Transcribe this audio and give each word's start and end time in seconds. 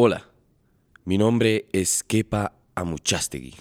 Hola, 0.00 0.30
mi 1.04 1.18
nombre 1.18 1.66
es 1.72 2.04
Kepa 2.04 2.52
Amuchastegui. 2.76 3.56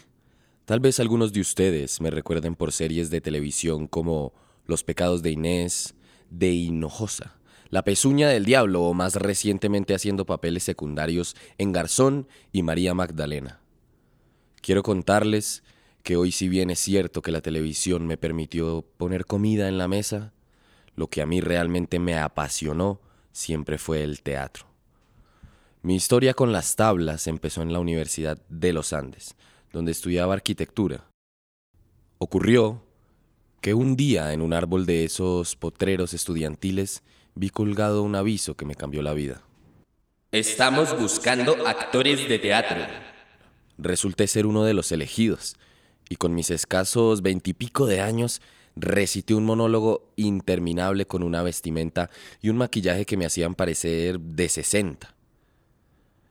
Tal 0.65 0.79
vez 0.79 0.99
algunos 0.99 1.33
de 1.33 1.41
ustedes 1.41 1.99
me 1.99 2.11
recuerden 2.11 2.53
por 2.53 2.71
series 2.71 3.09
de 3.09 3.21
televisión 3.21 3.87
como 3.87 4.33
Los 4.67 4.83
pecados 4.83 5.23
de 5.23 5.31
Inés, 5.31 5.95
de 6.29 6.51
Hinojosa, 6.51 7.39
La 7.71 7.83
pezuña 7.83 8.29
del 8.29 8.45
diablo 8.45 8.83
o 8.83 8.93
más 8.93 9.15
recientemente 9.15 9.95
haciendo 9.95 10.27
papeles 10.27 10.61
secundarios 10.61 11.35
en 11.57 11.71
Garzón 11.71 12.27
y 12.51 12.61
María 12.61 12.93
Magdalena. 12.93 13.59
Quiero 14.61 14.83
contarles 14.83 15.63
que 16.03 16.17
hoy 16.17 16.31
si 16.31 16.49
bien 16.49 16.69
es 16.69 16.77
cierto 16.77 17.23
que 17.23 17.31
la 17.31 17.41
televisión 17.41 18.05
me 18.05 18.17
permitió 18.17 18.85
poner 18.97 19.25
comida 19.25 19.67
en 19.69 19.79
la 19.79 19.87
mesa, 19.87 20.33
lo 20.95 21.07
que 21.07 21.23
a 21.23 21.25
mí 21.25 21.41
realmente 21.41 21.97
me 21.97 22.15
apasionó 22.15 23.01
siempre 23.31 23.79
fue 23.79 24.03
el 24.03 24.21
teatro. 24.21 24.66
Mi 25.87 25.95
historia 25.95 26.33
con 26.33 26.51
las 26.51 26.75
tablas 26.75 27.27
empezó 27.27 27.61
en 27.61 27.71
la 27.71 27.79
Universidad 27.79 28.37
de 28.49 28.73
los 28.73 28.91
Andes, 28.91 29.35
donde 29.71 29.93
estudiaba 29.93 30.33
arquitectura. 30.33 31.05
Ocurrió 32.17 32.83
que 33.61 33.73
un 33.73 33.95
día 33.95 34.33
en 34.33 34.41
un 34.41 34.51
árbol 34.51 34.85
de 34.85 35.05
esos 35.05 35.55
potreros 35.55 36.13
estudiantiles 36.13 37.03
vi 37.35 37.51
colgado 37.51 38.03
un 38.03 38.15
aviso 38.15 38.55
que 38.57 38.65
me 38.65 38.75
cambió 38.75 39.01
la 39.01 39.13
vida. 39.13 39.43
Estamos 40.33 40.93
buscando 40.99 41.55
actores 41.65 42.27
de 42.27 42.37
teatro. 42.37 42.85
Resulté 43.77 44.27
ser 44.27 44.45
uno 44.45 44.65
de 44.65 44.73
los 44.73 44.91
elegidos, 44.91 45.55
y 46.09 46.17
con 46.17 46.35
mis 46.35 46.51
escasos 46.51 47.21
veintipico 47.21 47.85
de 47.85 48.01
años 48.01 48.41
recité 48.75 49.35
un 49.35 49.45
monólogo 49.45 50.11
interminable 50.17 51.07
con 51.07 51.23
una 51.23 51.43
vestimenta 51.43 52.09
y 52.41 52.49
un 52.49 52.57
maquillaje 52.57 53.05
que 53.05 53.15
me 53.15 53.25
hacían 53.25 53.55
parecer 53.55 54.19
de 54.19 54.49
sesenta. 54.49 55.13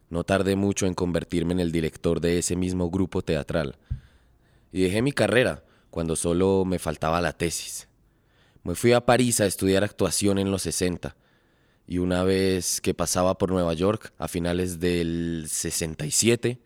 No 0.09 0.25
tardé 0.25 0.57
mucho 0.57 0.87
en 0.87 0.95
convertirme 0.95 1.53
en 1.55 1.61
el 1.61 1.73
director 1.73 2.21
de 2.21 2.39
ese 2.39 2.57
mismo 2.57 2.91
grupo 2.91 3.23
teatral. 3.23 3.77
Y 4.73 4.83
dejé 4.83 5.03
mi 5.03 5.13
carrera 5.13 5.65
cuando 5.91 6.17
solo 6.17 6.65
me 6.65 6.79
faltaba 6.79 7.21
la 7.21 7.33
tesis. 7.33 7.89
Me 8.63 8.75
fui 8.75 8.93
a 8.93 9.05
París 9.05 9.41
a 9.41 9.47
estudiar 9.47 9.85
actuación 9.85 10.39
en 10.39 10.51
los 10.51 10.63
60 10.63 11.17
y 11.87 11.99
una 11.99 12.25
vez 12.25 12.81
que 12.81 12.95
pasaba 12.95 13.39
por 13.39 13.51
Nueva 13.51 13.73
York 13.75 14.13
a 14.19 14.27
finales 14.27 14.81
del 14.81 15.45
67, 15.49 16.59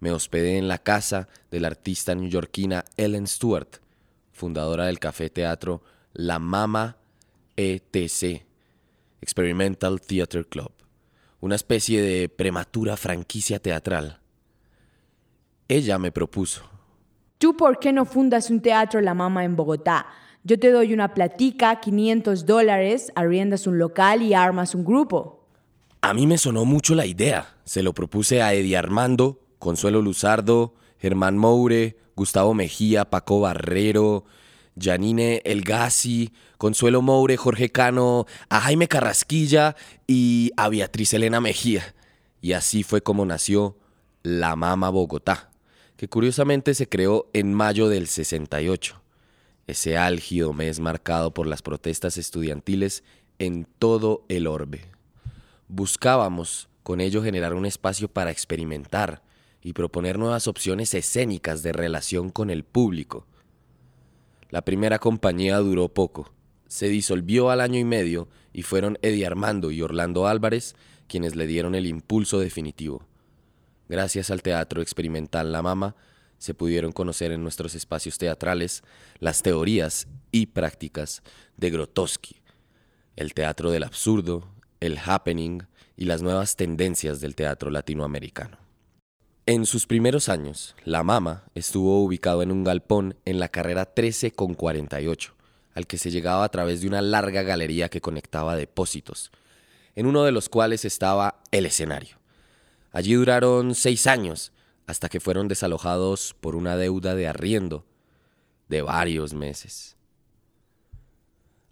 me 0.00 0.10
hospedé 0.10 0.56
en 0.56 0.68
la 0.68 0.78
casa 0.78 1.28
de 1.50 1.60
la 1.60 1.68
artista 1.68 2.14
neoyorquina 2.14 2.84
Ellen 2.96 3.26
Stewart, 3.26 3.80
fundadora 4.32 4.86
del 4.86 4.98
café 4.98 5.28
teatro 5.28 5.82
La 6.14 6.38
Mama 6.38 6.96
ETC, 7.56 8.46
Experimental 9.20 10.00
Theatre 10.00 10.44
Club 10.44 10.77
una 11.40 11.54
especie 11.54 12.02
de 12.02 12.28
prematura 12.28 12.96
franquicia 12.96 13.58
teatral. 13.58 14.20
Ella 15.68 15.98
me 15.98 16.10
propuso. 16.10 16.62
¿Tú 17.38 17.56
por 17.56 17.78
qué 17.78 17.92
no 17.92 18.04
fundas 18.04 18.50
un 18.50 18.60
teatro 18.60 19.00
La 19.00 19.14
Mama 19.14 19.44
en 19.44 19.54
Bogotá? 19.54 20.06
Yo 20.42 20.58
te 20.58 20.70
doy 20.70 20.92
una 20.92 21.14
platica, 21.14 21.78
500 21.80 22.46
dólares, 22.46 23.12
arriendas 23.14 23.66
un 23.66 23.78
local 23.78 24.22
y 24.22 24.34
armas 24.34 24.74
un 24.74 24.84
grupo. 24.84 25.46
A 26.00 26.14
mí 26.14 26.26
me 26.26 26.38
sonó 26.38 26.64
mucho 26.64 26.94
la 26.94 27.06
idea. 27.06 27.56
Se 27.64 27.82
lo 27.82 27.92
propuse 27.92 28.40
a 28.40 28.54
Eddie 28.54 28.76
Armando, 28.76 29.40
Consuelo 29.58 30.00
Luzardo, 30.00 30.74
Germán 30.98 31.36
Moure, 31.36 31.98
Gustavo 32.16 32.54
Mejía, 32.54 33.04
Paco 33.04 33.40
Barrero, 33.40 34.24
Janine 34.80 35.42
Elgasi, 35.44 36.32
Consuelo 36.56 37.02
Moure, 37.02 37.36
Jorge 37.36 37.70
Cano, 37.70 38.26
a 38.48 38.60
Jaime 38.60 38.88
Carrasquilla 38.88 39.76
y 40.06 40.52
a 40.56 40.68
Beatriz 40.68 41.14
Elena 41.14 41.40
Mejía. 41.40 41.94
Y 42.40 42.52
así 42.52 42.82
fue 42.82 43.00
como 43.00 43.24
nació 43.24 43.76
La 44.22 44.56
Mama 44.56 44.90
Bogotá, 44.90 45.50
que 45.96 46.08
curiosamente 46.08 46.74
se 46.74 46.88
creó 46.88 47.28
en 47.32 47.54
mayo 47.54 47.88
del 47.88 48.06
68, 48.06 49.00
ese 49.66 49.96
álgido 49.96 50.52
mes 50.52 50.80
marcado 50.80 51.34
por 51.34 51.46
las 51.46 51.62
protestas 51.62 52.16
estudiantiles 52.16 53.02
en 53.38 53.66
todo 53.78 54.24
el 54.28 54.46
orbe. 54.46 54.86
Buscábamos 55.68 56.68
con 56.82 57.00
ello 57.00 57.22
generar 57.22 57.54
un 57.54 57.66
espacio 57.66 58.08
para 58.08 58.30
experimentar 58.30 59.22
y 59.62 59.72
proponer 59.72 60.18
nuevas 60.18 60.46
opciones 60.46 60.94
escénicas 60.94 61.62
de 61.62 61.72
relación 61.72 62.30
con 62.30 62.48
el 62.48 62.64
público 62.64 63.26
la 64.50 64.62
primera 64.62 64.98
compañía 64.98 65.58
duró 65.58 65.88
poco. 65.88 66.32
Se 66.66 66.88
disolvió 66.88 67.50
al 67.50 67.60
año 67.60 67.78
y 67.78 67.84
medio 67.84 68.28
y 68.52 68.62
fueron 68.62 68.98
Eddie 69.02 69.26
Armando 69.26 69.70
y 69.70 69.82
Orlando 69.82 70.26
Álvarez 70.26 70.74
quienes 71.06 71.34
le 71.34 71.46
dieron 71.46 71.74
el 71.74 71.86
impulso 71.86 72.38
definitivo. 72.38 73.02
Gracias 73.88 74.30
al 74.30 74.42
teatro 74.42 74.82
experimental 74.82 75.50
La 75.50 75.62
Mama, 75.62 75.96
se 76.36 76.54
pudieron 76.54 76.92
conocer 76.92 77.32
en 77.32 77.42
nuestros 77.42 77.74
espacios 77.74 78.18
teatrales 78.18 78.82
las 79.18 79.42
teorías 79.42 80.06
y 80.30 80.46
prácticas 80.46 81.22
de 81.56 81.70
Grotowski, 81.70 82.36
el 83.16 83.34
teatro 83.34 83.70
del 83.70 83.82
absurdo, 83.82 84.48
el 84.80 84.98
happening 85.04 85.62
y 85.96 86.04
las 86.04 86.22
nuevas 86.22 86.54
tendencias 86.54 87.20
del 87.20 87.34
teatro 87.34 87.70
latinoamericano. 87.70 88.67
En 89.50 89.64
sus 89.64 89.86
primeros 89.86 90.28
años, 90.28 90.76
La 90.84 91.02
Mama 91.02 91.44
estuvo 91.54 92.04
ubicado 92.04 92.42
en 92.42 92.52
un 92.52 92.64
galpón 92.64 93.16
en 93.24 93.40
la 93.40 93.48
carrera 93.48 93.86
13 93.86 94.32
con 94.32 94.52
48, 94.52 95.34
al 95.72 95.86
que 95.86 95.96
se 95.96 96.10
llegaba 96.10 96.44
a 96.44 96.50
través 96.50 96.82
de 96.82 96.86
una 96.86 97.00
larga 97.00 97.40
galería 97.40 97.88
que 97.88 98.02
conectaba 98.02 98.56
depósitos, 98.56 99.32
en 99.94 100.04
uno 100.04 100.24
de 100.24 100.32
los 100.32 100.50
cuales 100.50 100.84
estaba 100.84 101.40
el 101.50 101.64
escenario. 101.64 102.18
Allí 102.92 103.14
duraron 103.14 103.74
seis 103.74 104.06
años, 104.06 104.52
hasta 104.86 105.08
que 105.08 105.18
fueron 105.18 105.48
desalojados 105.48 106.36
por 106.38 106.54
una 106.54 106.76
deuda 106.76 107.14
de 107.14 107.26
arriendo 107.26 107.86
de 108.68 108.82
varios 108.82 109.32
meses. 109.32 109.96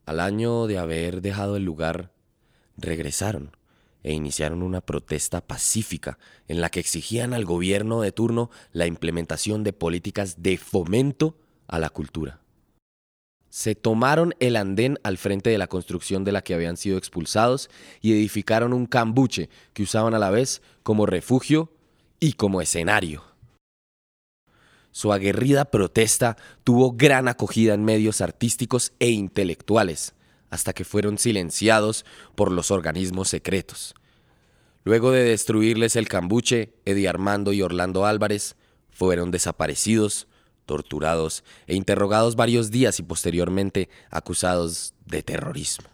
Al 0.07 0.21
año 0.21 0.67
de 0.67 0.79
haber 0.79 1.21
dejado 1.21 1.57
el 1.57 1.65
lugar, 1.65 2.11
regresaron 2.79 3.55
e 4.03 4.13
iniciaron 4.13 4.63
una 4.63 4.81
protesta 4.81 5.41
pacífica 5.41 6.19
en 6.49 6.61
la 6.61 6.71
que 6.71 6.81
exigían 6.81 7.35
al 7.35 7.45
gobierno 7.45 8.01
de 8.01 8.13
turno 8.13 8.51
la 8.73 8.87
implementación 8.87 9.65
de 9.65 9.73
políticas 9.73 10.43
de 10.43 10.59
fomento 10.59 11.37
a 11.67 11.79
la 11.79 11.91
cultura. 11.91 12.41
Se 13.49 13.75
tomaron 13.75 14.35
el 14.39 14.57
andén 14.57 14.99
al 15.03 15.19
frente 15.19 15.51
de 15.51 15.59
la 15.59 15.67
construcción 15.67 16.25
de 16.25 16.33
la 16.33 16.43
que 16.43 16.55
habían 16.55 16.77
sido 16.77 16.99
expulsados 16.99 17.71
y 18.01 18.13
edificaron 18.13 18.73
un 18.73 18.87
cambuche 18.87 19.49
que 19.73 19.83
usaban 19.83 20.15
a 20.15 20.19
la 20.19 20.31
vez 20.31 20.63
como 20.83 21.07
refugio 21.07 21.73
y 22.21 22.35
como 22.35 22.61
escenario. 22.61 23.25
Su 24.91 25.13
aguerrida 25.13 25.67
protesta 25.67 26.37
tuvo 26.65 26.93
gran 26.93 27.29
acogida 27.29 27.75
en 27.75 27.85
medios 27.85 28.21
artísticos 28.21 28.93
e 28.99 29.11
intelectuales 29.11 30.15
hasta 30.51 30.73
que 30.73 30.85
fueron 30.85 31.19
silenciados 31.19 32.05
por 32.35 32.53
los 32.53 32.71
organismos 32.71 33.29
secretos. 33.29 33.95
Luego 34.85 35.11
de 35.11 35.25
destruirles 35.25 35.97
el 35.97 36.09
cambuche, 36.09 36.75
Eddie 36.85 37.09
Armando 37.09 37.53
y 37.53 37.63
Orlando 37.63 38.07
Álvarez 38.07 38.57
fueron 38.91 39.31
desaparecidos, 39.31 40.29
torturados 40.65 41.45
e 41.67 41.75
interrogados 41.75 42.37
varios 42.37 42.71
días 42.71 42.99
y 43.01 43.03
posteriormente 43.03 43.89
acusados 44.11 44.95
de 45.05 45.23
terrorismo. 45.23 45.89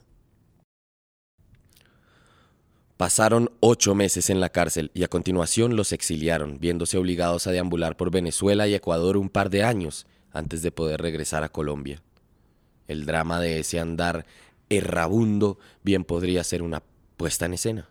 Pasaron 2.96 3.50
ocho 3.60 3.94
meses 3.94 4.30
en 4.30 4.40
la 4.40 4.50
cárcel 4.50 4.90
y 4.94 5.02
a 5.02 5.08
continuación 5.08 5.74
los 5.74 5.92
exiliaron, 5.92 6.60
viéndose 6.60 6.98
obligados 6.98 7.46
a 7.46 7.50
deambular 7.50 7.96
por 7.96 8.10
Venezuela 8.10 8.68
y 8.68 8.74
Ecuador 8.74 9.16
un 9.16 9.28
par 9.28 9.50
de 9.50 9.64
años 9.64 10.06
antes 10.30 10.62
de 10.62 10.70
poder 10.70 11.02
regresar 11.02 11.42
a 11.42 11.48
Colombia. 11.48 12.02
El 12.88 13.06
drama 13.06 13.40
de 13.40 13.60
ese 13.60 13.80
andar 13.80 14.26
errabundo 14.68 15.58
bien 15.82 16.04
podría 16.04 16.44
ser 16.44 16.62
una 16.62 16.82
puesta 17.16 17.46
en 17.46 17.54
escena. 17.54 17.88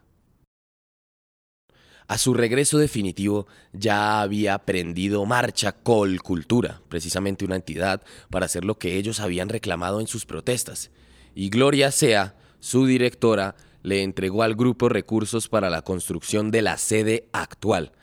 A 2.07 2.17
su 2.17 2.33
regreso 2.33 2.77
definitivo 2.77 3.47
ya 3.71 4.19
había 4.21 4.57
prendido 4.59 5.25
marcha 5.25 5.71
Col 5.71 6.21
Cultura, 6.21 6.81
precisamente 6.89 7.45
una 7.45 7.55
entidad 7.55 8.01
para 8.29 8.47
hacer 8.47 8.65
lo 8.65 8.77
que 8.77 8.97
ellos 8.97 9.21
habían 9.21 9.47
reclamado 9.47 10.01
en 10.01 10.07
sus 10.07 10.25
protestas. 10.25 10.91
Y 11.35 11.49
Gloria 11.49 11.89
Sea, 11.89 12.35
su 12.59 12.85
directora, 12.85 13.55
le 13.81 14.03
entregó 14.03 14.43
al 14.43 14.55
grupo 14.55 14.89
recursos 14.89 15.47
para 15.47 15.69
la 15.69 15.83
construcción 15.83 16.51
de 16.51 16.61
la 16.61 16.77
sede 16.77 17.29
actual. 17.31 17.93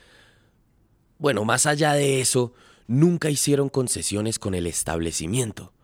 Bueno, 1.19 1.45
más 1.45 1.67
allá 1.67 1.93
de 1.93 2.21
eso, 2.21 2.55
nunca 2.87 3.29
hicieron 3.29 3.69
concesiones 3.69 4.39
con 4.39 4.55
el 4.55 4.67
establecimiento. 4.67 5.75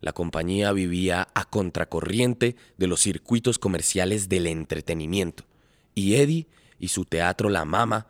La 0.00 0.12
compañía 0.12 0.72
vivía 0.72 1.28
a 1.34 1.44
contracorriente 1.44 2.56
de 2.78 2.86
los 2.86 3.00
circuitos 3.00 3.58
comerciales 3.58 4.28
del 4.28 4.46
entretenimiento. 4.46 5.44
Y 5.94 6.14
Eddie 6.14 6.46
y 6.78 6.88
su 6.88 7.04
teatro 7.04 7.50
La 7.50 7.64
Mama 7.64 8.06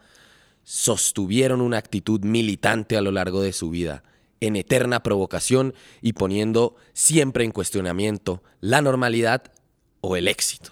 sostuvieron 0.62 1.60
una 1.60 1.78
actitud 1.78 2.20
militante 2.20 2.96
a 2.96 3.00
lo 3.00 3.10
largo 3.10 3.42
de 3.42 3.52
su 3.52 3.70
vida, 3.70 4.04
en 4.40 4.56
eterna 4.56 5.02
provocación 5.02 5.74
y 6.00 6.12
poniendo 6.12 6.76
siempre 6.92 7.44
en 7.44 7.50
cuestionamiento 7.50 8.42
la 8.60 8.80
normalidad 8.80 9.52
o 10.00 10.16
el 10.16 10.28
éxito. 10.28 10.70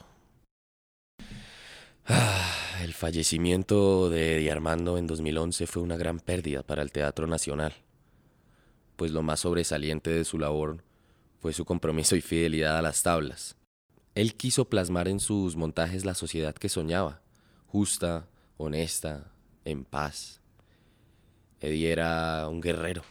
Ah, 2.07 2.55
El 2.83 2.95
fallecimiento 2.95 4.09
de 4.09 4.37
Eddie 4.37 4.53
Armando 4.53 4.99
en 4.99 5.09
2011 5.09 5.67
fue 5.67 5.83
una 5.83 5.97
gran 5.97 6.21
pérdida 6.21 6.63
para 6.63 6.83
el 6.83 6.93
Teatro 6.93 7.27
Nacional, 7.27 7.75
pues 8.97 9.11
lo 9.11 9.23
más 9.23 9.41
sobresaliente 9.41 10.11
de 10.11 10.25
su 10.25 10.39
labor 10.39 10.85
fue 11.39 11.53
su 11.53 11.65
compromiso 11.65 12.17
y 12.17 12.21
fidelidad 12.21 12.79
a 12.79 12.83
las 12.83 13.03
tablas. 13.03 13.57
Él 14.15 14.35
quiso 14.35 14.69
plasmar 14.69 15.09
en 15.09 15.21
sus 15.21 15.57
montajes 15.57 16.05
la 16.05 16.15
sociedad 16.15 16.55
que 16.55 16.69
soñaba, 16.69 17.23
justa, 17.67 18.29
honesta, 18.57 19.31
en 19.65 19.85
paz. 19.85 20.41
Eddie 21.61 21.93
era 21.93 22.49
un 22.49 22.61
guerrero, 22.61 23.03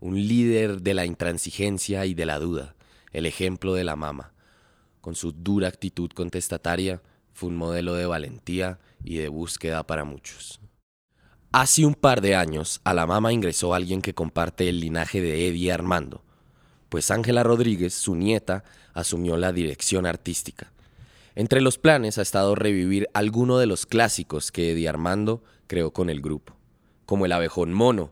un 0.00 0.16
líder 0.16 0.80
de 0.80 0.94
la 0.94 1.04
intransigencia 1.04 2.06
y 2.06 2.14
de 2.14 2.26
la 2.26 2.38
duda, 2.38 2.74
el 3.12 3.26
ejemplo 3.26 3.74
de 3.74 3.84
la 3.84 3.96
mama. 3.96 4.32
Con 5.00 5.14
su 5.14 5.32
dura 5.32 5.68
actitud 5.68 6.10
contestataria, 6.10 7.02
fue 7.32 7.48
un 7.48 7.56
modelo 7.56 7.94
de 7.94 8.06
valentía 8.06 8.78
y 9.04 9.16
de 9.16 9.28
búsqueda 9.28 9.86
para 9.86 10.04
muchos. 10.04 10.60
Hace 11.52 11.84
un 11.84 11.94
par 11.94 12.20
de 12.20 12.36
años, 12.36 12.80
a 12.84 12.94
la 12.94 13.06
mama 13.06 13.32
ingresó 13.32 13.74
alguien 13.74 14.02
que 14.02 14.14
comparte 14.14 14.68
el 14.68 14.80
linaje 14.80 15.20
de 15.20 15.48
Eddie 15.48 15.72
Armando, 15.72 16.22
pues 16.90 17.10
Ángela 17.10 17.42
Rodríguez, 17.42 17.94
su 17.94 18.16
nieta, 18.16 18.64
asumió 18.92 19.38
la 19.38 19.52
dirección 19.52 20.04
artística. 20.04 20.72
Entre 21.36 21.60
los 21.60 21.78
planes 21.78 22.18
ha 22.18 22.22
estado 22.22 22.56
revivir 22.56 23.08
alguno 23.14 23.58
de 23.58 23.66
los 23.66 23.86
clásicos 23.86 24.50
que 24.52 24.72
Eddie 24.72 24.88
Armando 24.88 25.42
creó 25.68 25.92
con 25.92 26.10
el 26.10 26.20
grupo, 26.20 26.54
como 27.06 27.24
el 27.24 27.32
abejón 27.32 27.72
mono, 27.72 28.10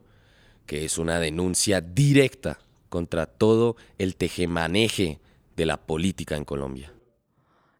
que 0.65 0.85
es 0.85 0.97
una 0.97 1.19
denuncia 1.19 1.81
directa 1.81 2.61
contra 2.89 3.27
todo 3.27 3.77
el 3.99 4.15
tejemaneje 4.15 5.21
de 5.57 5.67
la 5.67 5.77
política 5.77 6.37
en 6.37 6.45
Colombia. 6.45 6.93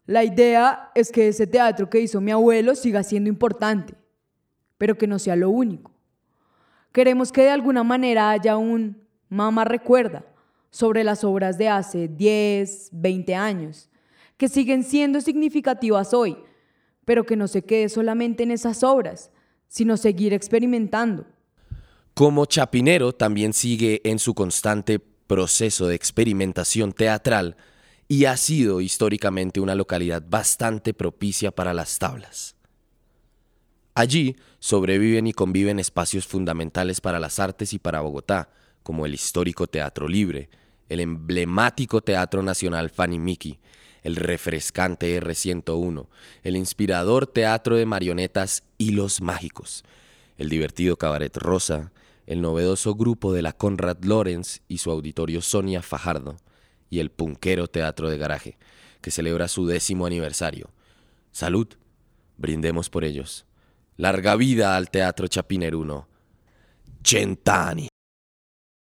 La 0.05 0.25
idea 0.25 0.91
es 0.95 1.11
que 1.11 1.29
ese 1.29 1.47
teatro 1.47 1.89
que 1.89 2.01
hizo 2.01 2.19
mi 2.19 2.31
abuelo 2.31 2.75
siga 2.75 3.03
siendo 3.03 3.29
importante, 3.29 3.93
pero 4.77 4.97
que 4.97 5.07
no 5.07 5.17
sea 5.17 5.37
lo 5.37 5.49
único. 5.49 5.91
Queremos 6.91 7.31
que 7.31 7.43
de 7.43 7.51
alguna 7.51 7.83
manera 7.83 8.31
haya 8.31 8.57
un 8.57 9.07
mamá 9.29 9.63
recuerda 9.63 10.25
sobre 10.71 11.03
las 11.03 11.23
obras 11.23 11.57
de 11.57 11.69
hace 11.69 12.07
10, 12.07 12.89
20 12.91 13.35
años, 13.35 13.89
que 14.37 14.49
siguen 14.49 14.83
siendo 14.83 15.21
significativas 15.21 16.13
hoy, 16.13 16.37
pero 17.05 17.25
que 17.25 17.35
no 17.35 17.47
se 17.47 17.63
quede 17.63 17.89
solamente 17.89 18.43
en 18.43 18.51
esas 18.51 18.83
obras, 18.83 19.31
sino 19.67 19.97
seguir 19.97 20.33
experimentando. 20.33 21.25
Como 22.13 22.45
Chapinero 22.45 23.13
también 23.13 23.53
sigue 23.53 24.01
en 24.03 24.19
su 24.19 24.33
constante 24.33 24.99
proceso 24.99 25.87
de 25.87 25.95
experimentación 25.95 26.91
teatral, 26.91 27.55
y 28.11 28.25
ha 28.25 28.35
sido 28.37 28.81
históricamente 28.81 29.59
una 29.59 29.75
localidad 29.75 30.23
bastante 30.27 30.95
propicia 30.95 31.51
para 31.51 31.75
las 31.75 31.99
tablas. 31.99 32.55
Allí 33.93 34.35
sobreviven 34.57 35.27
y 35.27 35.33
conviven 35.33 35.79
espacios 35.79 36.25
fundamentales 36.25 37.01
para 37.01 37.19
las 37.19 37.39
artes 37.39 37.71
y 37.73 37.79
para 37.79 38.01
Bogotá, 38.01 38.49
como 38.89 39.05
el 39.05 39.13
histórico 39.13 39.67
Teatro 39.67 40.07
Libre, 40.07 40.49
el 40.89 40.99
emblemático 40.99 42.01
Teatro 42.01 42.41
Nacional 42.41 42.89
Fanny 42.89 43.19
Mickey, 43.19 43.59
el 44.01 44.15
refrescante 44.15 45.21
R101, 45.21 46.07
el 46.41 46.55
inspirador 46.55 47.27
Teatro 47.27 47.75
de 47.75 47.85
Marionetas 47.85 48.63
Hilos 48.79 49.21
Mágicos, 49.21 49.83
el 50.39 50.49
divertido 50.49 50.97
Cabaret 50.97 51.37
Rosa, 51.37 51.91
el 52.25 52.41
novedoso 52.41 52.95
grupo 52.95 53.31
de 53.31 53.43
la 53.43 53.53
Conrad 53.53 54.03
Lorenz 54.03 54.61
y 54.67 54.79
su 54.79 54.89
auditorio 54.89 55.43
Sonia 55.43 55.83
Fajardo, 55.83 56.37
y 56.89 56.97
el 56.97 57.11
Punquero 57.11 57.67
Teatro 57.67 58.09
de 58.09 58.17
Garaje, 58.17 58.57
que 59.01 59.11
celebra 59.11 59.49
su 59.49 59.67
décimo 59.67 60.07
aniversario. 60.07 60.71
Salud, 61.31 61.67
brindemos 62.37 62.89
por 62.89 63.03
ellos. 63.05 63.45
Larga 63.97 64.35
vida 64.35 64.75
al 64.75 64.89
Teatro 64.89 65.27
Chapineruno. 65.27 66.07
Chentani. 67.03 67.88